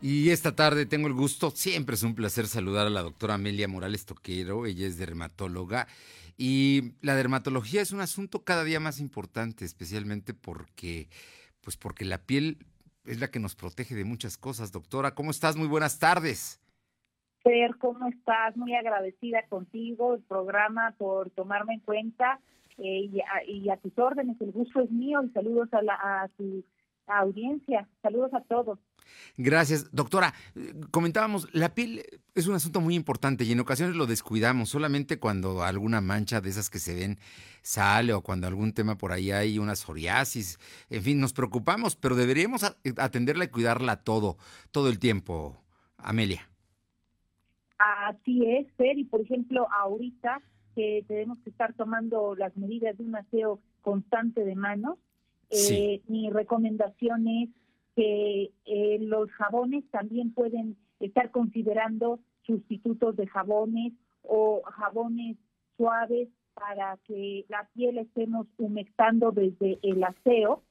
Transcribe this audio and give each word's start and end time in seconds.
Y 0.00 0.30
esta 0.30 0.54
tarde 0.54 0.84
tengo 0.84 1.06
el 1.06 1.14
gusto, 1.14 1.50
siempre 1.50 1.94
es 1.94 2.02
un 2.02 2.14
placer 2.14 2.46
saludar 2.46 2.86
a 2.86 2.90
la 2.90 3.02
doctora 3.02 3.34
Amelia 3.34 3.66
Morales 3.66 4.04
Toquero, 4.04 4.66
ella 4.66 4.86
es 4.86 4.98
dermatóloga 4.98 5.86
y 6.36 6.92
la 7.00 7.14
dermatología 7.14 7.80
es 7.80 7.92
un 7.92 8.00
asunto 8.00 8.44
cada 8.44 8.62
día 8.62 8.78
más 8.78 9.00
importante, 9.00 9.64
especialmente 9.64 10.34
porque, 10.34 11.08
pues 11.62 11.78
porque 11.78 12.04
la 12.04 12.18
piel 12.18 12.58
es 13.06 13.20
la 13.20 13.30
que 13.30 13.38
nos 13.38 13.56
protege 13.56 13.94
de 13.94 14.04
muchas 14.04 14.36
cosas. 14.36 14.70
Doctora, 14.70 15.14
¿cómo 15.14 15.30
estás? 15.30 15.56
Muy 15.56 15.66
buenas 15.66 15.98
tardes. 15.98 16.60
Fer, 17.42 17.76
¿cómo 17.78 18.06
estás? 18.08 18.54
Muy 18.54 18.74
agradecida 18.74 19.46
contigo, 19.48 20.14
el 20.14 20.22
programa, 20.22 20.94
por 20.98 21.30
tomarme 21.30 21.74
en 21.74 21.80
cuenta 21.80 22.40
eh, 22.76 23.08
y, 23.46 23.70
a, 23.70 23.76
tus 23.78 23.98
órdenes. 23.98 24.38
El 24.42 24.52
gusto 24.52 24.80
es 24.80 24.90
mío 24.90 25.22
y 25.22 25.30
saludos 25.30 25.72
a, 25.72 25.80
la, 25.80 25.94
a 25.94 26.28
tu 26.36 26.62
audiencia. 27.06 27.88
Saludos 28.02 28.34
a 28.34 28.40
todos. 28.42 28.78
Gracias. 29.36 29.90
Doctora, 29.92 30.34
comentábamos, 30.90 31.48
la 31.52 31.74
piel 31.74 32.02
es 32.34 32.46
un 32.46 32.54
asunto 32.54 32.80
muy 32.80 32.94
importante 32.94 33.44
y 33.44 33.52
en 33.52 33.60
ocasiones 33.60 33.96
lo 33.96 34.06
descuidamos, 34.06 34.68
solamente 34.70 35.18
cuando 35.18 35.62
alguna 35.62 36.00
mancha 36.00 36.40
de 36.40 36.50
esas 36.50 36.70
que 36.70 36.78
se 36.78 36.94
ven 36.94 37.18
sale 37.62 38.12
o 38.12 38.22
cuando 38.22 38.46
algún 38.46 38.72
tema 38.72 38.96
por 38.96 39.12
ahí 39.12 39.30
hay 39.30 39.58
una 39.58 39.76
psoriasis, 39.76 40.58
en 40.90 41.02
fin, 41.02 41.20
nos 41.20 41.32
preocupamos, 41.32 41.96
pero 41.96 42.14
deberíamos 42.14 42.62
atenderla 42.96 43.44
y 43.44 43.48
cuidarla 43.48 43.96
todo, 43.96 44.36
todo 44.70 44.88
el 44.88 44.98
tiempo, 44.98 45.56
Amelia. 45.98 46.48
Así 47.78 48.44
es, 48.46 48.66
Fer, 48.76 48.98
y 48.98 49.04
por 49.04 49.20
ejemplo, 49.20 49.68
ahorita 49.82 50.40
que 50.74 51.04
tenemos 51.08 51.38
que 51.40 51.50
estar 51.50 51.72
tomando 51.74 52.34
las 52.34 52.56
medidas 52.56 52.96
de 52.96 53.04
un 53.04 53.16
aseo 53.16 53.60
constante 53.82 54.44
de 54.44 54.54
manos, 54.54 54.98
eh, 55.50 56.02
mi 56.08 56.30
recomendación 56.30 57.28
es 57.28 57.50
que 57.96 58.50
eh, 58.66 58.98
los 59.00 59.30
jabones 59.32 59.82
también 59.90 60.32
pueden 60.32 60.76
estar 61.00 61.30
considerando 61.30 62.20
sustitutos 62.42 63.16
de 63.16 63.26
jabones 63.26 63.94
o 64.22 64.62
jabones 64.62 65.38
suaves 65.76 66.28
para 66.54 66.98
que 67.04 67.46
la 67.48 67.68
piel 67.74 67.98
estemos 67.98 68.46
humectando 68.58 69.32
desde 69.32 69.78
el 69.82 70.04
aseo, 70.04 70.62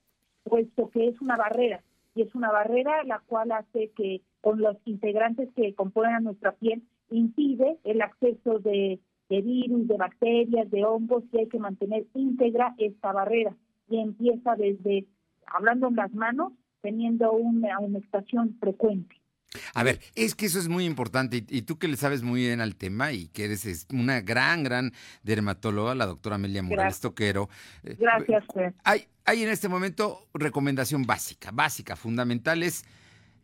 puesto 0.43 0.89
que 0.91 1.07
es 1.07 1.19
una 1.19 1.35
barrera 1.35 1.83
y 2.13 2.21
es 2.21 2.33
una 2.35 2.51
barrera 2.51 3.03
la 3.03 3.19
cual 3.19 3.51
hace 3.51 3.89
que 3.89 4.21
con 4.41 4.61
los 4.61 4.77
integrantes 4.85 5.49
que 5.55 5.73
componen 5.73 6.23
nuestra 6.23 6.53
piel 6.53 6.83
impide 7.09 7.77
el 7.83 8.01
acceso 8.01 8.59
de, 8.59 8.99
de 9.29 9.41
virus, 9.41 9.87
de 9.87 9.97
bacterias, 9.97 10.69
de 10.69 10.85
hongos 10.85 11.23
y 11.31 11.39
hay 11.39 11.47
que 11.47 11.59
mantener 11.59 12.05
íntegra 12.13 12.75
esta 12.77 13.11
barrera. 13.11 13.55
Y 13.89 13.97
empieza 13.97 14.55
desde 14.55 15.05
hablando 15.47 15.87
en 15.87 15.95
las 15.95 16.13
manos 16.13 16.53
teniendo 16.85 17.31
una 17.31 17.79
humectación 17.79 18.55
frecuente. 18.59 19.15
A 19.73 19.81
ver, 19.83 19.99
es 20.13 20.35
que 20.35 20.45
eso 20.45 20.59
es 20.59 20.67
muy 20.67 20.85
importante 20.85 21.43
y, 21.47 21.61
tú 21.63 21.79
que 21.79 21.87
le 21.87 21.97
sabes 21.97 22.21
muy 22.21 22.41
bien 22.41 22.61
al 22.61 22.75
tema 22.75 23.11
y 23.11 23.27
que 23.29 23.45
eres 23.45 23.87
una 23.91 24.21
gran, 24.21 24.63
gran 24.63 24.91
dermatóloga, 25.23 25.95
la 25.95 26.05
doctora 26.05 26.35
Amelia 26.35 26.61
Morales 26.61 26.99
Toquero. 26.99 27.49
Eh, 27.83 27.95
Gracias, 27.97 28.43
Hay, 28.83 29.07
hay 29.23 29.43
en 29.43 29.49
este 29.49 29.67
momento 29.67 30.27
recomendación 30.35 31.07
básica, 31.07 31.49
básica, 31.51 31.95
fundamental 31.95 32.61
es 32.61 32.85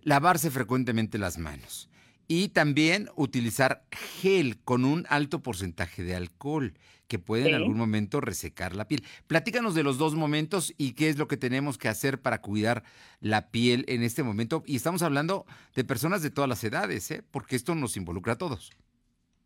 lavarse 0.03 0.51
frecuentemente 0.51 1.17
las 1.17 1.39
manos 1.39 1.90
y 2.33 2.47
también 2.47 3.09
utilizar 3.17 3.83
gel 3.91 4.55
con 4.63 4.85
un 4.85 5.03
alto 5.09 5.43
porcentaje 5.43 6.01
de 6.01 6.15
alcohol 6.15 6.75
que 7.09 7.19
puede 7.19 7.49
en 7.49 7.55
algún 7.55 7.75
momento 7.75 8.21
resecar 8.21 8.73
la 8.73 8.87
piel. 8.87 9.03
Platícanos 9.27 9.75
de 9.75 9.83
los 9.83 9.97
dos 9.97 10.15
momentos 10.15 10.73
y 10.77 10.93
qué 10.93 11.09
es 11.09 11.17
lo 11.17 11.27
que 11.27 11.35
tenemos 11.35 11.77
que 11.77 11.89
hacer 11.89 12.21
para 12.21 12.39
cuidar 12.39 12.83
la 13.19 13.51
piel 13.51 13.83
en 13.89 14.01
este 14.01 14.23
momento. 14.23 14.63
Y 14.65 14.77
estamos 14.77 15.03
hablando 15.03 15.45
de 15.75 15.83
personas 15.83 16.23
de 16.23 16.29
todas 16.29 16.47
las 16.47 16.63
edades, 16.63 17.11
¿eh? 17.11 17.21
porque 17.31 17.57
esto 17.57 17.75
nos 17.75 17.97
involucra 17.97 18.31
a 18.31 18.37
todos. 18.37 18.71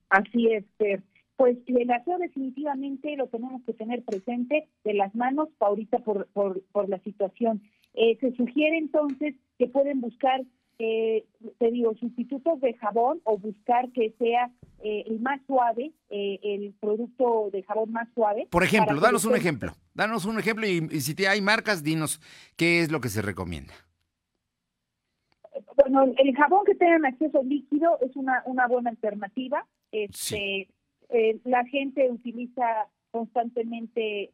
Así 0.09 0.51
es, 0.51 0.63
Fer. 0.77 1.01
Pues 1.37 1.57
el 1.65 1.89
aseo 1.89 2.19
definitivamente 2.19 3.15
lo 3.15 3.25
tenemos 3.29 3.63
que 3.65 3.73
tener 3.73 4.03
presente 4.03 4.67
de 4.83 4.93
las 4.93 5.15
manos 5.15 5.49
ahorita 5.59 6.03
por, 6.03 6.27
por, 6.33 6.61
por 6.71 6.87
la 6.87 6.99
situación. 6.99 7.63
Eh, 7.95 8.15
se 8.21 8.35
sugiere 8.35 8.77
entonces 8.77 9.33
que 9.57 9.65
pueden 9.69 10.01
buscar 10.01 10.43
eh, 10.79 11.25
te 11.57 11.71
digo, 11.71 11.95
sustitutos 11.95 12.59
de 12.61 12.73
jabón 12.73 13.21
o 13.23 13.37
buscar 13.37 13.91
que 13.91 14.13
sea 14.17 14.51
eh, 14.83 15.03
el 15.07 15.19
más 15.19 15.39
suave, 15.47 15.93
eh, 16.09 16.39
el 16.43 16.73
producto 16.79 17.49
de 17.51 17.63
jabón 17.63 17.91
más 17.91 18.07
suave. 18.13 18.47
Por 18.51 18.63
ejemplo, 18.63 18.99
danos 18.99 19.25
un 19.25 19.35
ejemplo, 19.35 19.73
danos 19.93 20.25
un 20.25 20.37
ejemplo 20.37 20.67
y, 20.67 20.81
si 21.01 21.15
te, 21.15 21.27
hay 21.27 21.41
marcas, 21.41 21.83
dinos 21.83 22.21
qué 22.57 22.81
es 22.81 22.91
lo 22.91 22.99
que 22.99 23.09
se 23.09 23.21
recomienda. 23.21 23.73
Bueno, 25.77 26.03
el 26.17 26.35
jabón 26.35 26.65
que 26.65 26.75
tengan 26.75 27.05
acceso 27.05 27.41
líquido 27.43 27.97
es 28.01 28.15
una, 28.15 28.43
una 28.45 28.67
buena 28.67 28.89
alternativa. 28.89 29.65
Este, 29.91 30.67
eh, 31.09 31.39
la 31.45 31.65
gente 31.65 32.11
utiliza 32.11 32.87
constantemente, 33.11 34.31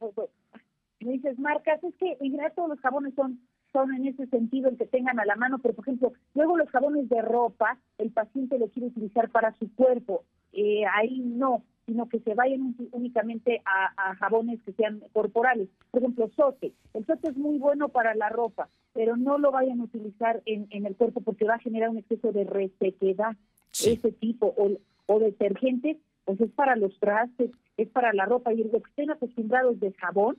me 1.00 1.12
dices 1.12 1.38
marcas, 1.38 1.84
es 1.84 1.96
que 1.96 2.18
en 2.19 2.31
realidad 2.31 2.53
todos 2.56 2.69
los 2.69 2.80
jabones 2.80 3.13
son 3.16 3.40
son 3.71 3.93
en 3.93 4.07
ese 4.07 4.27
sentido 4.27 4.69
el 4.69 4.77
que 4.77 4.85
tengan 4.85 5.19
a 5.19 5.25
la 5.25 5.35
mano, 5.35 5.59
pero 5.59 5.73
por 5.73 5.85
ejemplo, 5.85 6.13
luego 6.33 6.57
los 6.57 6.69
jabones 6.69 7.09
de 7.09 7.21
ropa, 7.21 7.77
el 7.97 8.11
paciente 8.11 8.59
lo 8.59 8.67
quiere 8.69 8.87
utilizar 8.87 9.29
para 9.29 9.53
su 9.57 9.73
cuerpo, 9.73 10.23
eh, 10.53 10.83
ahí 10.93 11.19
no, 11.19 11.63
sino 11.85 12.07
que 12.09 12.19
se 12.19 12.33
vayan 12.33 12.75
únicamente 12.91 13.61
a, 13.65 14.15
jabones 14.15 14.61
que 14.63 14.73
sean 14.73 15.01
corporales. 15.13 15.69
Por 15.89 16.01
ejemplo, 16.01 16.29
sote. 16.35 16.73
El 16.93 17.05
sote 17.05 17.29
es 17.29 17.37
muy 17.37 17.57
bueno 17.57 17.89
para 17.89 18.13
la 18.15 18.29
ropa, 18.29 18.69
pero 18.93 19.17
no 19.17 19.37
lo 19.37 19.51
vayan 19.51 19.79
a 19.81 19.85
utilizar 19.85 20.41
en, 20.45 20.67
el 20.85 20.95
cuerpo 20.95 21.21
porque 21.21 21.45
va 21.45 21.55
a 21.55 21.59
generar 21.59 21.89
un 21.89 21.97
exceso 21.97 22.31
de 22.31 22.43
resequedad, 22.43 23.35
ese 23.71 24.11
tipo, 24.11 24.53
o, 24.57 24.71
o 25.07 25.19
detergente, 25.19 25.97
pues 26.25 26.39
es 26.41 26.51
para 26.51 26.75
los 26.75 26.97
trastes, 26.99 27.51
es 27.77 27.89
para 27.89 28.13
la 28.13 28.25
ropa, 28.25 28.53
y 28.53 28.63
lo 28.63 28.71
que 28.71 28.89
estén 28.89 29.11
acostumbrados 29.11 29.79
de 29.79 29.93
jabón, 29.93 30.38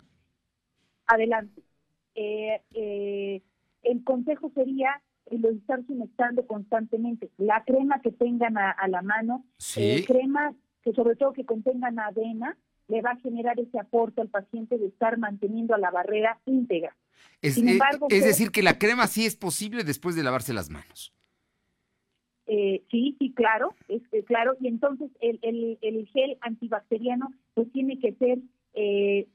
adelante 1.06 1.62
el 3.82 4.04
consejo 4.04 4.50
sería 4.54 5.02
lo 5.30 5.50
estar 5.50 5.80
humectando 5.88 6.46
constantemente. 6.46 7.30
La 7.38 7.64
crema 7.64 8.00
que 8.02 8.12
tengan 8.12 8.56
a, 8.58 8.88
la 8.88 9.02
mano, 9.02 9.44
eh, 9.76 10.04
crema 10.06 10.54
que 10.82 10.92
sobre 10.92 11.16
todo 11.16 11.32
que 11.32 11.44
contengan 11.44 11.98
avena, 11.98 12.56
le 12.88 13.00
va 13.00 13.12
a 13.12 13.16
generar 13.16 13.58
ese 13.58 13.78
aporte 13.78 14.20
al 14.20 14.28
paciente 14.28 14.76
de 14.76 14.86
estar 14.86 15.16
manteniendo 15.16 15.74
a 15.74 15.78
la 15.78 15.90
barrera 15.90 16.40
íntegra. 16.44 16.96
Es, 17.40 17.54
Sin 17.54 17.68
embargo, 17.68 18.08
es 18.10 18.24
decir, 18.24 18.50
que 18.50 18.62
la 18.62 18.78
crema 18.78 19.06
sí 19.06 19.24
es 19.24 19.36
posible 19.36 19.84
después 19.84 20.16
de 20.16 20.24
lavarse 20.24 20.52
las 20.52 20.70
manos. 20.70 21.14
sí, 22.46 23.16
sí, 23.18 23.32
claro, 23.34 23.74
es, 23.88 24.02
claro. 24.26 24.56
Y 24.60 24.66
entonces 24.66 25.10
el, 25.20 25.38
el, 25.42 25.78
el, 25.80 26.06
gel 26.08 26.36
antibacteriano 26.40 27.32
pues 27.54 27.70
tiene 27.72 27.98
que 28.00 28.12
ser 28.14 28.38
de, 28.74 29.28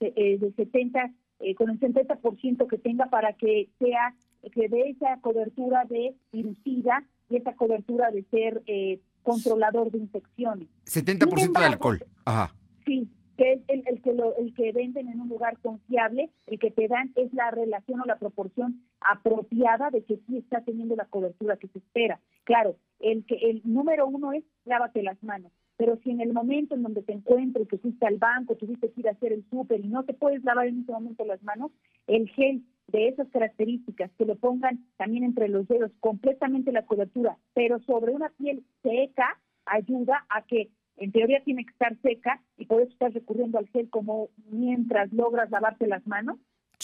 de, 0.00 0.38
de 0.38 0.52
70 0.56 1.12
eh, 1.44 1.54
con 1.54 1.70
el 1.70 1.78
70% 1.78 2.66
que 2.66 2.78
tenga 2.78 3.06
para 3.06 3.34
que 3.34 3.68
sea 3.78 4.14
que 4.52 4.68
dé 4.68 4.90
esa 4.90 5.18
cobertura 5.20 5.84
de 5.84 6.14
virucida 6.32 7.04
y 7.28 7.36
esa 7.36 7.54
cobertura 7.54 8.10
de 8.10 8.24
ser 8.24 8.62
eh, 8.66 9.00
controlador 9.22 9.90
de 9.90 9.98
infecciones. 9.98 10.68
70% 10.86 11.58
de 11.58 11.64
alcohol. 11.64 12.04
Ajá. 12.24 12.54
Sí, 12.84 13.08
que 13.36 13.54
es 13.54 13.60
el, 13.68 13.82
el, 13.86 14.02
que 14.02 14.12
lo, 14.12 14.36
el 14.36 14.54
que 14.54 14.72
venden 14.72 15.08
en 15.08 15.20
un 15.20 15.28
lugar 15.28 15.58
confiable, 15.58 16.30
el 16.46 16.58
que 16.58 16.70
te 16.70 16.88
dan 16.88 17.12
es 17.16 17.32
la 17.32 17.50
relación 17.50 18.00
o 18.00 18.04
la 18.04 18.18
proporción 18.18 18.82
apropiada 19.00 19.90
de 19.90 20.04
que 20.04 20.18
sí 20.26 20.38
está 20.38 20.62
teniendo 20.62 20.94
la 20.94 21.06
cobertura 21.06 21.56
que 21.56 21.68
se 21.68 21.78
espera. 21.78 22.20
Claro, 22.44 22.76
el 23.00 23.24
que 23.24 23.36
el 23.36 23.62
número 23.64 24.06
uno 24.06 24.32
es 24.32 24.44
lávate 24.64 25.02
las 25.02 25.22
manos. 25.22 25.52
Pero 25.76 25.98
si 26.02 26.10
en 26.10 26.20
el 26.20 26.32
momento 26.32 26.74
en 26.74 26.82
donde 26.82 27.02
te 27.02 27.12
encuentres, 27.12 27.68
que 27.68 27.78
fuiste 27.78 28.06
al 28.06 28.18
banco, 28.18 28.56
tuviste 28.56 28.90
que 28.90 29.00
ir 29.00 29.08
a 29.08 29.12
hacer 29.12 29.32
el 29.32 29.44
súper 29.50 29.84
y 29.84 29.88
no 29.88 30.04
te 30.04 30.14
puedes 30.14 30.44
lavar 30.44 30.68
en 30.68 30.82
ese 30.82 30.92
momento 30.92 31.24
las 31.24 31.42
manos, 31.42 31.72
el 32.06 32.28
gel 32.30 32.62
de 32.88 33.08
esas 33.08 33.28
características, 33.28 34.10
que 34.16 34.26
lo 34.26 34.36
pongan 34.36 34.84
también 34.96 35.24
entre 35.24 35.48
los 35.48 35.66
dedos, 35.66 35.90
completamente 36.00 36.70
la 36.70 36.86
cobertura, 36.86 37.38
pero 37.54 37.80
sobre 37.80 38.12
una 38.12 38.28
piel 38.30 38.64
seca, 38.82 39.40
ayuda 39.66 40.26
a 40.28 40.42
que 40.42 40.70
en 40.96 41.10
teoría 41.10 41.42
tiene 41.42 41.64
que 41.64 41.72
estar 41.72 41.96
seca 42.02 42.40
y 42.56 42.66
por 42.66 42.82
eso 42.82 42.92
estás 42.92 43.14
recurriendo 43.14 43.58
al 43.58 43.68
gel 43.68 43.90
como 43.90 44.28
mientras 44.50 45.12
logras 45.12 45.50
lavarte 45.50 45.86
las 45.86 46.06
manos, 46.06 46.38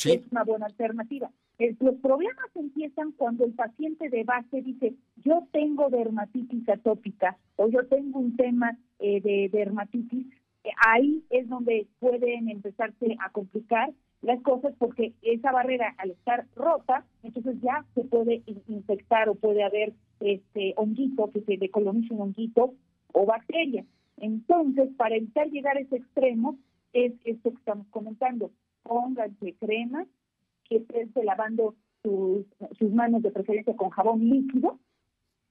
es 0.04 0.22
una 0.30 0.44
buena 0.44 0.66
alternativa. 0.66 1.30
los 1.58 1.96
problemas 1.96 2.50
empiezan 2.54 3.12
cuando 3.12 3.44
el 3.44 3.52
paciente 3.52 4.08
de 4.08 4.24
base 4.24 4.62
dice, 4.62 4.94
yo 5.16 5.46
tengo 5.52 5.90
dermatitis 5.90 6.68
atópica 6.68 7.36
o 7.56 7.68
yo 7.68 7.86
tengo 7.86 8.18
un 8.18 8.36
tema 8.36 8.78
eh, 8.98 9.20
de 9.20 9.50
dermatitis, 9.52 10.26
eh, 10.64 10.70
ahí 10.86 11.24
es 11.30 11.48
donde 11.48 11.86
pueden 11.98 12.48
empezarse 12.48 13.16
a 13.20 13.30
complicar 13.30 13.92
las 14.22 14.40
cosas 14.42 14.74
porque 14.78 15.14
esa 15.22 15.50
barrera 15.52 15.94
al 15.98 16.10
estar 16.10 16.46
rota, 16.54 17.04
entonces 17.22 17.56
ya 17.62 17.84
se 17.94 18.04
puede 18.04 18.42
infectar 18.68 19.28
o 19.28 19.34
puede 19.34 19.62
haber 19.62 19.94
este 20.20 20.74
honguito 20.76 21.30
que 21.30 21.40
se 21.42 21.56
decolonice 21.56 22.12
un 22.12 22.20
honguito 22.20 22.74
o 23.12 23.24
bacteria. 23.24 23.84
Entonces, 24.18 24.90
para 24.96 25.16
evitar 25.16 25.48
llegar 25.48 25.78
a 25.78 25.80
ese 25.80 25.96
extremo, 25.96 26.58
es 26.92 27.12
esto 27.24 27.50
que 27.50 27.56
estamos 27.56 27.86
comentando 27.88 28.50
pónganse 28.82 29.54
crema, 29.54 30.06
que 30.64 30.84
lavando 31.24 31.74
sus, 32.02 32.46
sus 32.78 32.92
manos 32.92 33.22
de 33.22 33.30
preferencia 33.30 33.74
con 33.76 33.90
jabón 33.90 34.28
líquido, 34.28 34.78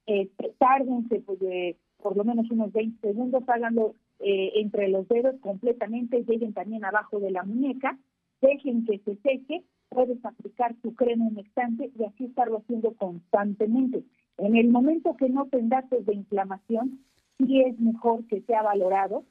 este, 0.06 0.54
tárdense 0.58 1.20
pues, 1.20 1.38
de 1.40 1.76
por 1.98 2.16
lo 2.16 2.24
menos 2.24 2.50
unos 2.50 2.72
20 2.72 3.06
segundos, 3.06 3.44
háganlo 3.48 3.94
eh, 4.20 4.52
entre 4.56 4.88
los 4.88 5.06
dedos 5.08 5.36
completamente, 5.40 6.24
lleguen 6.24 6.52
también 6.52 6.84
abajo 6.84 7.20
de 7.20 7.30
la 7.30 7.42
muñeca, 7.42 7.98
dejen 8.40 8.84
que 8.86 8.98
se 9.00 9.16
seque, 9.16 9.62
puedes 9.88 10.24
aplicar 10.24 10.74
tu 10.82 10.94
crema 10.94 11.26
humectante 11.26 11.90
y 11.98 12.04
así 12.04 12.24
estarlo 12.24 12.58
haciendo 12.58 12.94
constantemente. 12.94 14.02
En 14.38 14.56
el 14.56 14.68
momento 14.68 15.16
que 15.16 15.28
no 15.28 15.48
datos 15.68 16.06
de 16.06 16.14
inflamación, 16.14 17.00
sí 17.38 17.60
es 17.60 17.78
mejor 17.78 18.26
que 18.26 18.40
sea 18.42 18.62
valorado 18.62 19.24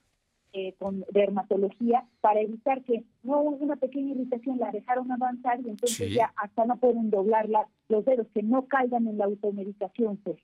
eh, 0.53 0.73
con 0.79 1.05
dermatología 1.11 2.03
para 2.21 2.41
evitar 2.41 2.83
que 2.83 3.03
no 3.23 3.41
una 3.41 3.75
pequeña 3.75 4.13
irritación 4.13 4.57
la 4.57 4.71
dejaron 4.71 5.11
avanzar 5.11 5.59
y 5.61 5.69
entonces 5.69 6.13
ya 6.13 6.33
hasta 6.35 6.65
no 6.65 6.77
pueden 6.77 7.11
doblar 7.11 7.47
los 7.87 8.05
dedos, 8.05 8.27
que 8.33 8.41
no 8.41 8.65
caigan 8.67 9.07
en 9.07 9.17
la 9.17 9.25
automedicación. 9.25 10.17
Pues. 10.17 10.37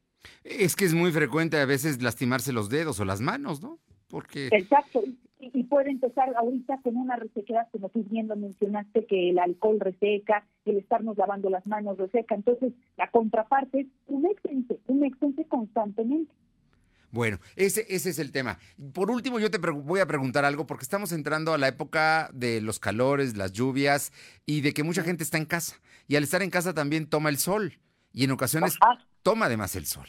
Es 0.43 0.75
que 0.75 0.85
es 0.85 0.93
muy 0.93 1.11
frecuente 1.11 1.57
a 1.57 1.65
veces 1.65 2.01
lastimarse 2.01 2.53
los 2.53 2.69
dedos 2.69 2.99
o 2.99 3.05
las 3.05 3.19
manos, 3.19 3.61
¿no? 3.61 3.79
Porque... 4.07 4.49
Exacto, 4.51 5.01
y, 5.39 5.63
puede 5.63 5.91
empezar 5.91 6.33
ahorita 6.35 6.79
con 6.83 6.95
una 6.95 7.15
resequedad, 7.15 7.67
como 7.71 7.89
tú 7.89 8.03
bien 8.03 8.27
lo 8.27 8.35
mencionaste, 8.35 9.05
que 9.05 9.31
el 9.31 9.39
alcohol 9.39 9.79
reseca, 9.79 10.45
el 10.65 10.77
estarnos 10.77 11.17
lavando 11.17 11.49
las 11.49 11.65
manos 11.67 11.97
reseca. 11.97 12.35
Entonces, 12.35 12.73
la 12.97 13.09
contraparte 13.09 13.81
es 13.81 13.87
un 14.07 14.25
exense 14.25 15.45
constantemente. 15.45 16.33
Bueno, 17.15 17.39
ese, 17.55 17.85
ese 17.87 18.09
es 18.09 18.19
el 18.19 18.33
tema. 18.33 18.59
Por 18.93 19.09
último, 19.09 19.39
yo 19.39 19.49
te 19.49 19.57
voy 19.57 20.01
a 20.01 20.05
preguntar 20.05 20.43
algo, 20.43 20.67
porque 20.67 20.83
estamos 20.83 21.13
entrando 21.13 21.53
a 21.53 21.57
la 21.57 21.69
época 21.69 22.29
de 22.33 22.59
los 22.59 22.77
calores, 22.77 23.37
las 23.37 23.53
lluvias 23.53 24.11
y 24.45 24.59
de 24.59 24.73
que 24.73 24.83
mucha 24.83 25.01
gente 25.01 25.23
está 25.23 25.37
en 25.37 25.45
casa. 25.45 25.77
Y 26.09 26.17
al 26.17 26.23
estar 26.23 26.43
en 26.43 26.49
casa 26.49 26.73
también 26.73 27.07
toma 27.07 27.29
el 27.29 27.37
sol. 27.37 27.79
Y 28.11 28.25
en 28.25 28.31
ocasiones 28.31 28.77
toma 29.23 29.45
además 29.45 29.77
el 29.77 29.85
sol. 29.85 30.07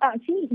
Ah, 0.00 0.14
sí, 0.26 0.48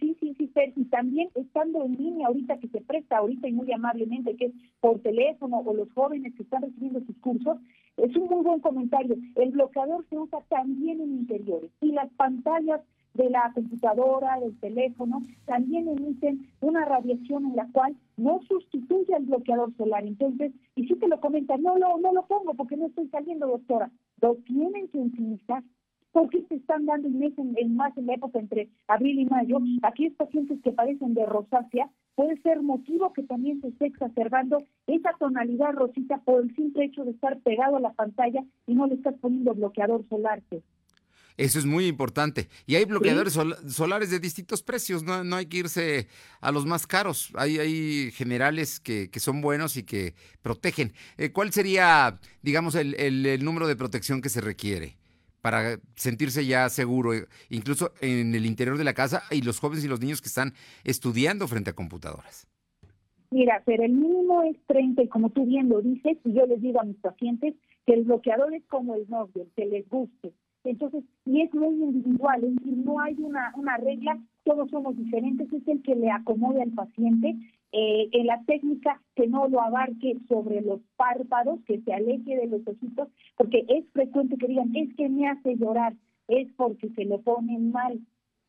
sí, 0.00 0.16
sí, 0.20 0.36
sí, 0.38 0.52
y 0.76 0.84
también 0.84 1.30
estando 1.34 1.82
en 1.86 1.96
línea 1.96 2.26
ahorita 2.26 2.58
que 2.58 2.68
se 2.68 2.82
presta 2.82 3.16
ahorita 3.16 3.48
y 3.48 3.52
muy 3.52 3.72
amablemente, 3.72 4.36
que 4.36 4.46
es 4.46 4.52
por 4.80 5.00
teléfono 5.00 5.60
o 5.64 5.74
los 5.74 5.90
jóvenes 5.92 6.34
que 6.34 6.42
están 6.42 6.60
recibiendo 6.60 7.00
sus 7.06 7.16
cursos, 7.20 7.56
es 7.96 8.14
un 8.16 8.28
muy 8.28 8.44
buen 8.44 8.60
comentario. 8.60 9.16
El 9.34 9.50
bloqueador 9.52 10.04
se 10.10 10.18
usa 10.18 10.40
también 10.50 11.00
en 11.00 11.10
interiores 11.20 11.70
y 11.80 11.92
las 11.92 12.10
pantallas 12.12 12.82
de 13.14 13.30
la 13.30 13.50
computadora, 13.54 14.38
del 14.40 14.58
teléfono, 14.58 15.22
también 15.46 15.88
emiten 15.88 16.48
una 16.60 16.84
radiación 16.84 17.46
en 17.46 17.56
la 17.56 17.68
cual 17.72 17.96
no 18.16 18.40
sustituye 18.48 19.14
al 19.14 19.24
bloqueador 19.24 19.74
solar. 19.76 20.04
Entonces, 20.04 20.52
y 20.74 20.86
si 20.86 20.94
te 20.96 21.08
lo 21.08 21.20
comentan, 21.20 21.62
no 21.62 21.78
lo, 21.78 21.98
no 21.98 22.12
lo 22.12 22.26
pongo 22.26 22.54
porque 22.54 22.76
no 22.76 22.86
estoy 22.86 23.08
saliendo, 23.08 23.46
doctora. 23.46 23.90
Lo 24.20 24.34
tienen 24.36 24.88
que 24.88 24.98
utilizar 24.98 25.62
porque 26.14 26.44
se 26.48 26.54
están 26.54 26.86
dando 26.86 27.08
en, 27.08 27.54
en 27.56 27.76
más 27.76 27.96
en 27.98 28.06
la 28.06 28.14
época 28.14 28.38
entre 28.38 28.68
abril 28.86 29.18
y 29.18 29.26
mayo, 29.26 29.58
aquellos 29.82 30.14
pacientes 30.14 30.60
que 30.62 30.70
padecen 30.70 31.12
de 31.12 31.26
rosácea, 31.26 31.90
puede 32.14 32.40
ser 32.42 32.62
motivo 32.62 33.12
que 33.12 33.24
también 33.24 33.60
se 33.60 33.68
esté 33.68 33.86
exacerbando 33.86 34.62
esa 34.86 35.10
tonalidad 35.18 35.72
rosita 35.72 36.18
por 36.18 36.44
el 36.44 36.54
simple 36.54 36.84
hecho 36.84 37.04
de 37.04 37.10
estar 37.10 37.40
pegado 37.40 37.78
a 37.78 37.80
la 37.80 37.92
pantalla 37.94 38.44
y 38.68 38.74
no 38.74 38.86
le 38.86 38.94
estás 38.94 39.16
poniendo 39.20 39.54
bloqueador 39.54 40.08
solar. 40.08 40.40
Eso 41.36 41.58
es 41.58 41.64
muy 41.64 41.86
importante. 41.86 42.48
Y 42.66 42.76
hay 42.76 42.84
bloqueadores 42.84 43.36
solares 43.68 44.10
de 44.10 44.20
distintos 44.20 44.62
precios, 44.62 45.02
no, 45.02 45.24
no 45.24 45.36
hay 45.36 45.46
que 45.46 45.58
irse 45.58 46.06
a 46.40 46.52
los 46.52 46.64
más 46.64 46.86
caros. 46.86 47.32
Hay, 47.34 47.58
hay 47.58 48.12
generales 48.12 48.78
que, 48.78 49.10
que 49.10 49.18
son 49.18 49.40
buenos 49.40 49.76
y 49.76 49.82
que 49.82 50.14
protegen. 50.42 50.92
Eh, 51.18 51.30
¿Cuál 51.30 51.52
sería, 51.52 52.20
digamos, 52.42 52.76
el, 52.76 52.94
el, 52.94 53.44
número 53.44 53.66
de 53.66 53.76
protección 53.76 54.22
que 54.22 54.28
se 54.28 54.40
requiere? 54.40 54.96
para 55.40 55.78
sentirse 55.94 56.46
ya 56.46 56.70
seguro, 56.70 57.12
eh, 57.12 57.26
incluso 57.50 57.92
en 58.00 58.34
el 58.34 58.46
interior 58.46 58.78
de 58.78 58.84
la 58.84 58.94
casa 58.94 59.24
y 59.30 59.42
los 59.42 59.60
jóvenes 59.60 59.84
y 59.84 59.88
los 59.88 60.00
niños 60.00 60.22
que 60.22 60.28
están 60.28 60.54
estudiando 60.84 61.46
frente 61.46 61.68
a 61.68 61.74
computadoras. 61.74 62.48
Mira, 63.30 63.62
pero 63.66 63.82
el 63.82 63.92
mínimo 63.92 64.42
es 64.44 64.56
30 64.68 65.02
y 65.02 65.08
como 65.08 65.28
tú 65.28 65.44
bien 65.44 65.68
lo 65.68 65.82
dices, 65.82 66.16
y 66.24 66.32
yo 66.32 66.46
les 66.46 66.62
digo 66.62 66.80
a 66.80 66.84
mis 66.84 66.96
pacientes 66.96 67.54
que 67.84 67.92
el 67.92 68.04
bloqueador 68.04 68.54
es 68.54 68.64
como 68.70 68.94
el 68.94 69.06
novio, 69.10 69.46
que 69.54 69.66
les 69.66 69.86
guste. 69.90 70.32
Entonces, 70.64 71.04
y 71.26 71.42
es 71.42 71.52
muy 71.54 71.74
individual, 71.74 72.42
es 72.42 72.56
decir, 72.56 72.76
no 72.78 72.98
hay 72.98 73.14
una, 73.18 73.52
una 73.56 73.76
regla, 73.76 74.18
todos 74.44 74.70
somos 74.70 74.96
diferentes, 74.96 75.52
es 75.52 75.68
el 75.68 75.82
que 75.82 75.94
le 75.94 76.10
acomode 76.10 76.62
al 76.62 76.70
paciente, 76.70 77.36
eh, 77.72 78.08
en 78.12 78.26
la 78.26 78.42
técnica 78.44 79.02
que 79.14 79.26
no 79.26 79.46
lo 79.48 79.60
abarque 79.60 80.16
sobre 80.28 80.62
los 80.62 80.80
párpados, 80.96 81.60
que 81.66 81.80
se 81.80 81.92
aleje 81.92 82.36
de 82.36 82.46
los 82.46 82.66
ojitos, 82.66 83.08
porque 83.36 83.66
es 83.68 83.84
frecuente 83.92 84.38
que 84.38 84.46
digan, 84.46 84.74
es 84.74 84.94
que 84.94 85.08
me 85.08 85.28
hace 85.28 85.56
llorar, 85.56 85.94
es 86.28 86.48
porque 86.56 86.88
se 86.90 87.04
lo 87.04 87.20
ponen 87.20 87.70
mal. 87.70 88.00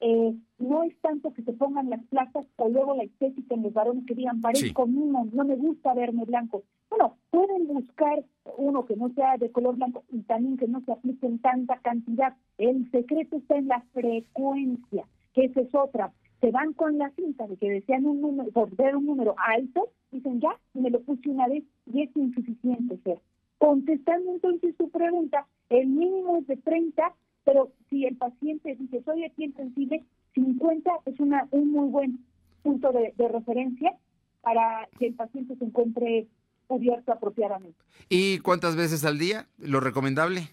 Eh, 0.02 0.36
no 0.60 0.84
es 0.84 0.96
tanto 1.02 1.34
que 1.34 1.42
se 1.44 1.54
pongan 1.54 1.90
las 1.90 2.04
plazas 2.06 2.46
o 2.58 2.70
luego 2.70 2.96
la 2.96 3.04
estética 3.04 3.56
en 3.56 3.64
los 3.64 3.74
varones 3.74 4.06
que 4.06 4.16
digan, 4.16 4.42
parezco 4.42 4.88
mismo, 4.88 5.28
no 5.32 5.46
me 5.46 5.56
gusta 5.56 5.94
verme 5.94 6.26
blanco. 6.26 6.64
Bueno, 6.90 7.18
pueden 7.32 7.68
buscar 7.68 8.24
uno 8.58 8.86
que 8.86 8.96
no 8.96 9.10
sea 9.14 9.38
de 9.38 9.52
color 9.52 9.76
blanco 9.76 10.04
y 10.12 10.22
también 10.24 10.58
que 10.58 10.68
no 10.68 10.82
se 10.82 10.92
aplique 10.92 11.26
en 11.26 11.40
tanta 11.40 11.78
cantidad. 11.80 12.36
El 12.58 12.90
secreto 12.92 13.38
está 13.38 13.58
en 13.58 13.68
la 13.68 13.82
frecuencia, 13.94 15.06
que 15.34 15.46
esa 15.46 15.62
es 15.62 15.74
otra. 15.74 16.12
Se 16.42 16.52
van 16.52 16.74
con 16.74 16.98
la 16.98 17.10
cinta 17.12 17.48
de 17.48 17.58
que 17.58 17.70
desean 17.70 18.06
un 18.06 18.22
número, 18.22 18.52
por 18.52 18.76
ver 18.76 18.96
un 18.96 19.06
número 19.06 19.36
alto, 19.38 19.90
dicen 20.12 20.42
ya, 20.42 20.60
me 20.74 20.90
lo 20.90 21.02
puse 21.02 21.30
una 21.30 21.48
vez 21.48 21.64
y 21.86 22.04
es 22.04 22.16
insuficiente 22.16 22.98
ser. 23.04 23.20
Contestando 23.58 24.32
entonces 24.34 24.76
su 24.78 24.90
pregunta, 24.90 25.48
el 25.70 25.88
mínimo 25.88 26.38
es 26.38 26.48
de 26.48 26.58
30 26.58 27.14
pero 27.46 27.72
si 27.90 28.06
el 28.06 28.18
paciente 28.18 28.76
dice, 28.76 29.02
soy 29.04 29.22
de 29.22 29.30
piel 29.30 29.54
sensible, 29.56 30.04
50 30.34 30.92
es 31.06 31.20
una, 31.20 31.48
un 31.52 31.72
muy 31.72 31.88
buen 31.90 32.26
punto 32.64 32.92
de, 32.92 33.14
referencia 33.30 33.96
para 34.42 34.90
que 35.00 35.08
el 35.08 35.14
paciente 35.14 35.56
se 35.56 35.64
encuentre 35.64 36.28
cubierto 36.68 37.12
apropiadamente. 37.14 37.78
¿Y 38.10 38.40
cuántas 38.40 38.76
veces 38.76 39.06
al 39.06 39.20
día? 39.20 39.48
¿Lo 39.60 39.80
recomendable? 39.80 40.50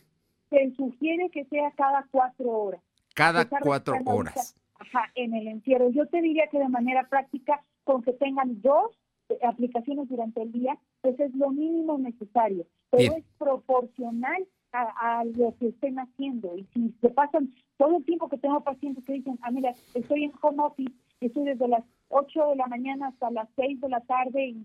Se 0.50 0.70
sugiere 0.76 1.30
que 1.30 1.46
sea 1.46 1.72
cada 1.72 2.06
cuatro 2.10 2.50
horas. 2.50 2.82
Cada 3.14 3.48
cuatro 3.48 3.96
horas. 4.04 4.54
ajá, 4.78 5.10
en 5.14 5.34
el 5.34 5.48
encierro. 5.48 5.90
Yo 5.90 6.06
te 6.06 6.20
diría 6.20 6.48
que 6.50 6.58
de 6.58 6.68
manera 6.68 7.08
práctica, 7.08 7.64
con 7.84 8.02
que 8.02 8.12
tengan 8.12 8.60
dos 8.60 8.98
aplicaciones 9.42 10.08
durante 10.10 10.42
el 10.42 10.52
día, 10.52 10.78
pues 11.00 11.18
es 11.18 11.34
lo 11.34 11.50
mínimo 11.50 11.98
necesario. 11.98 12.66
Pero 12.90 13.14
es 13.14 13.24
proporcional 13.38 14.46
a, 14.72 15.24
lo 15.24 15.54
que 15.58 15.68
estén 15.68 15.98
haciendo. 15.98 16.56
Y 16.56 16.64
si 16.72 16.94
se 17.00 17.10
pasan 17.10 17.52
todo 17.76 17.98
el 17.98 18.04
tiempo 18.04 18.28
que 18.28 18.38
tengo 18.38 18.60
pacientes 18.62 19.04
que 19.04 19.14
dicen, 19.14 19.38
ah, 19.42 19.50
mira, 19.50 19.72
estoy 19.94 20.24
en 20.24 20.32
home 20.40 20.62
office, 20.62 20.92
estoy 21.20 21.44
desde 21.44 21.68
las 21.68 21.84
8 22.08 22.50
de 22.50 22.56
la 22.56 22.66
mañana 22.66 23.08
hasta 23.08 23.30
las 23.30 23.48
6 23.56 23.80
de 23.80 23.88
la 23.88 24.00
tarde 24.00 24.56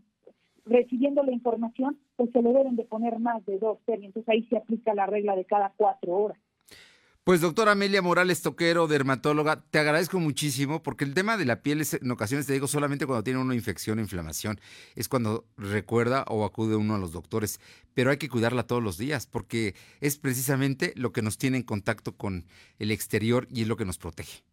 recibiendo 0.66 1.24
la 1.24 1.32
información, 1.32 1.98
pues 2.16 2.30
se 2.32 2.42
le 2.42 2.52
deben 2.52 2.76
de 2.76 2.84
poner 2.84 3.20
más 3.20 3.46
de 3.46 3.58
dos 3.58 3.80
Entonces 3.88 4.28
ahí 4.28 4.44
se 4.48 4.58
aplica 4.58 4.94
la 4.94 5.06
regla 5.06 5.36
de 5.36 5.46
cada 5.46 5.74
cuatro 5.78 6.14
horas. 6.14 6.38
Pues 7.28 7.42
doctora 7.42 7.74
Amelia 7.74 8.02
Morales 8.02 8.42
Toquero, 8.42 8.88
dermatóloga, 8.88 9.62
te 9.70 9.80
agradezco 9.80 10.18
muchísimo 10.18 10.82
porque 10.82 11.04
el 11.04 11.14
tema 11.14 11.36
de 11.36 11.44
la 11.44 11.62
piel 11.62 11.82
es, 11.82 11.96
en 11.96 12.10
ocasiones 12.10 12.48
te 12.48 12.54
digo 12.54 12.68
solamente 12.68 13.06
cuando 13.06 13.22
tiene 13.22 13.42
una 13.42 13.54
infección 13.54 13.98
o 13.98 14.02
inflamación, 14.02 14.62
es 14.96 15.10
cuando 15.10 15.44
recuerda 15.58 16.24
o 16.30 16.46
acude 16.46 16.78
uno 16.78 16.96
a 16.96 16.98
los 16.98 17.12
doctores, 17.12 17.60
pero 17.94 18.12
hay 18.12 18.18
que 18.18 18.30
cuidarla 18.30 18.64
todos 18.64 18.82
los 18.82 18.98
días 18.98 19.28
porque 19.28 19.74
es 20.00 20.18
precisamente 20.18 20.94
lo 20.96 21.12
que 21.12 21.22
nos 21.22 21.38
tiene 21.38 21.58
en 21.58 21.64
contacto 21.64 22.16
con 22.16 22.46
el 22.80 22.92
exterior 22.92 23.46
y 23.52 23.64
es 23.64 23.68
lo 23.68 23.76
que 23.76 23.84
nos 23.84 23.98
protege. 23.98 24.44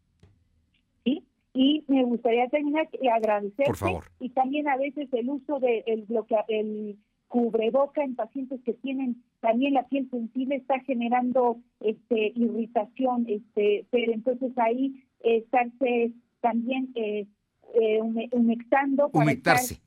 Sí, 1.05 1.25
y 1.53 1.85
me 1.87 2.03
gustaría 2.03 2.49
terminar 2.49 2.89
y 3.01 3.07
agradecer. 3.07 3.67
Por 3.67 3.77
favor. 3.77 4.07
Y 4.19 4.31
también 4.31 4.67
a 4.67 4.77
veces 4.77 5.09
el 5.13 5.31
uso 5.31 5.61
del 5.61 5.85
de 5.85 6.25
el 6.49 6.99
cubreboca 7.35 8.05
en 8.05 8.15
pacientes 8.15 8.61
que 8.65 8.75
tienen 8.75 9.25
también 9.41 9.75
la 9.75 9.89
piel 9.89 10.09
sensible 10.09 10.55
está 10.55 10.79
generando 10.87 11.59
este 11.81 12.33
irritación 12.37 13.27
este 13.29 13.87
pero 13.91 14.13
entonces 14.13 14.53
ahí 14.57 15.05
estarse 15.19 16.13
también 16.41 16.93
eh, 16.95 17.27
eh 17.75 17.99
humectando 18.31 19.11
humectarse. 19.13 19.81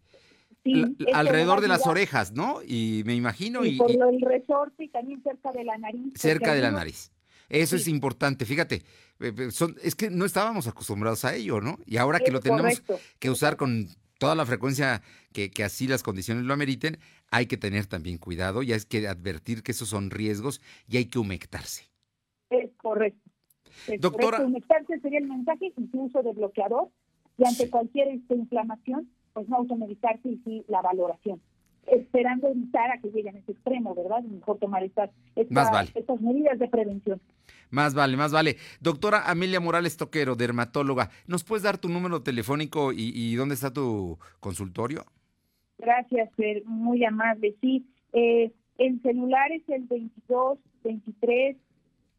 alrededor 1.14 1.62
de 1.62 1.70
las 1.70 1.88
orejas 1.88 2.34
no 2.34 2.60
y 2.68 3.04
me 3.06 3.16
imagino 3.16 3.64
y, 3.64 3.78
por 3.78 3.92
el 3.92 4.20
resorte 4.20 4.84
y 4.84 4.90
también 4.90 5.24
cerca 5.24 5.54
de 5.54 5.64
la 5.64 5.78
nariz 5.78 6.16
cerca 6.16 6.54
de 6.54 6.60
la 6.60 6.72
nariz. 6.72 7.14
Eso 7.48 7.78
es 7.78 7.88
importante, 7.88 8.44
fíjate, 8.44 8.84
eh, 9.22 9.52
son, 9.52 9.78
es 9.82 9.96
que 9.96 10.10
no 10.10 10.26
estábamos 10.26 10.68
acostumbrados 10.68 11.24
a 11.24 11.34
ello, 11.34 11.62
¿no? 11.62 11.80
Y 11.86 11.96
ahora 11.96 12.20
que 12.20 12.30
lo 12.30 12.42
tenemos 12.42 12.84
que 13.20 13.30
usar 13.30 13.56
con 13.56 13.88
toda 14.18 14.36
la 14.36 14.46
frecuencia 14.46 15.02
que, 15.34 15.50
que, 15.50 15.64
así 15.64 15.88
las 15.88 16.04
condiciones 16.04 16.44
lo 16.44 16.54
ameriten, 16.54 16.98
hay 17.32 17.46
que 17.46 17.58
tener 17.58 17.86
también 17.86 18.18
cuidado 18.18 18.64
y 18.64 18.74
hay 18.74 18.80
que 18.88 19.08
advertir 19.08 19.64
que 19.64 19.72
esos 19.72 19.90
son 19.90 20.10
riesgos 20.10 20.62
y 20.88 20.98
hay 20.98 21.06
que 21.06 21.20
humectarse. 21.20 21.86
Es 22.50 22.72
correcto. 22.78 23.30
Doctora. 24.00 24.42
Humectarse 24.44 25.00
sería 25.00 25.20
el 25.20 25.28
mensaje, 25.28 25.74
incluso 25.78 26.24
de 26.24 26.34
bloqueador, 26.34 26.90
y 27.38 27.46
ante 27.46 27.70
cualquier 27.70 28.10
este, 28.10 28.36
inflamación, 28.36 29.10
pues 29.34 29.48
no 29.50 29.58
automedicarse 29.58 30.30
y 30.30 30.38
sí 30.44 30.66
la 30.68 30.82
valoración. 30.82 31.42
esperando 31.86 32.50
evitar 32.50 32.92
a 32.92 32.98
que 32.98 33.10
lleguen 33.10 33.38
a 33.38 33.40
ese 33.40 33.54
extremo, 33.54 33.96
¿verdad? 33.96 34.22
mejor 34.24 34.58
tomar 34.58 34.84
estas, 34.84 35.10
estas 35.36 36.22
medidas 36.22 36.60
de 36.60 36.68
prevención. 36.68 37.22
Más 37.70 37.94
vale, 37.94 38.18
más 38.18 38.32
vale. 38.32 38.58
Doctora 38.80 39.30
Amelia 39.30 39.60
Morales 39.60 39.98
Toquero, 39.98 40.36
dermatóloga, 40.36 41.10
¿nos 41.28 41.44
puedes 41.44 41.64
dar 41.64 41.78
tu 41.78 41.90
número 41.90 42.24
telefónico 42.24 42.92
y, 42.94 43.36
dónde 43.36 43.56
está 43.56 43.72
tu 43.72 44.18
consultorio? 44.40 45.06
Gracias, 45.78 46.34
Fer, 46.36 46.64
muy 46.66 47.04
amable. 47.06 47.56
Sí, 47.62 47.86
eh, 48.14 48.52
el 48.78 49.02
celular 49.02 49.52
es 49.52 49.68
el 49.70 49.84
22 49.84 50.60
23 50.84 51.58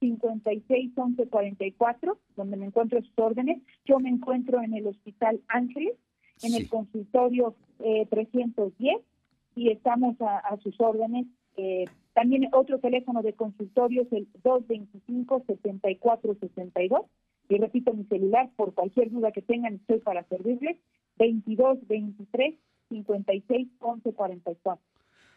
56 0.00 0.93
11 0.97 1.26
44, 1.28 2.19
donde 2.37 2.57
me 2.57 2.67
encuentro 2.67 3.00
sus 3.02 3.19
órdenes. 3.19 3.61
Yo 3.85 3.99
me 3.99 4.09
encuentro 4.09 4.62
en 4.62 4.75
el 4.75 4.87
Hospital 4.87 5.40
Ángeles, 5.49 5.95
en 6.43 6.55
el 6.55 6.69
consultorio 6.69 7.57
eh, 7.81 8.07
310, 8.11 8.97
y 9.57 9.71
estamos 9.71 10.17
a, 10.21 10.57
sus 10.62 10.81
órdenes. 10.81 11.26
Eh, 11.57 11.87
también 12.19 12.49
otro 12.53 12.81
teléfono 12.81 13.23
de 13.23 13.35
consultorio 13.35 14.03
es 14.03 14.13
el 14.13 14.27
225-7462. 14.43 17.07
Y 17.49 17.59
repito 17.59 17.95
mi 17.95 18.03
celular, 18.07 18.51
por 18.57 18.75
cualquier 18.75 19.13
duda 19.13 19.31
que 19.31 19.41
tengan, 19.41 19.75
estoy 19.75 20.01
para 20.01 20.25
servirles. 20.25 20.77
2223 21.19 22.57
56 22.89 23.69
11 23.79 24.13
44. 24.13 24.85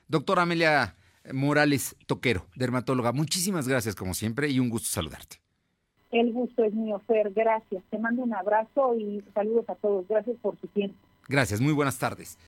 Doctora 0.07 0.41
Amelia 0.41 0.95
Morales 1.31 1.95
Toquero, 2.07 2.47
dermatóloga, 2.55 3.11
muchísimas 3.11 3.67
gracias 3.67 3.93
como 3.93 4.15
siempre 4.15 4.49
y 4.49 4.59
un 4.59 4.69
gusto 4.69 4.89
saludarte. 4.89 5.35
El 6.09 6.33
gusto 6.33 6.63
es 6.63 6.73
mío, 6.73 6.99
Fer, 7.05 7.31
gracias. 7.31 7.83
Te 7.91 7.99
mando 7.99 8.23
un 8.23 8.33
abrazo 8.33 8.95
y 8.95 9.23
saludos 9.35 9.69
a 9.69 9.75
todos. 9.75 10.07
Gracias 10.07 10.35
por 10.41 10.59
su 10.59 10.65
tiempo. 10.67 10.97
Gracias, 11.29 11.61
muy 11.61 11.73
buenas 11.73 11.99
tardes. 11.99 12.39